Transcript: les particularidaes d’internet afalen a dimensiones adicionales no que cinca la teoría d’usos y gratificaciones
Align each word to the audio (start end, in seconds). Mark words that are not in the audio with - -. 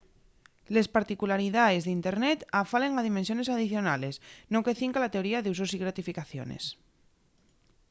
les 0.75 0.87
particularidaes 0.97 1.83
d’internet 1.85 2.39
afalen 2.61 2.93
a 2.99 3.05
dimensiones 3.09 3.51
adicionales 3.55 4.15
no 4.51 4.63
que 4.65 4.77
cinca 4.81 5.01
la 5.03 5.13
teoría 5.15 5.39
d’usos 5.41 5.71
y 5.75 5.81
gratificaciones 5.83 6.63